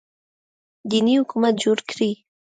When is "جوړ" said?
1.63-1.77